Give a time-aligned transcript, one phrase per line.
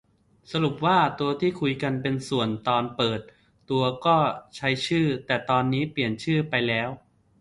[0.51, 3.19] สรุปว่าตัวที่คุยกันเป็น ส่วน ตอนเปิด
[3.69, 4.17] ตัวก็
[4.55, 6.89] ใช้ชื่อ แต่ตอนนี้เปลี่ยนชื่อไปแล้ว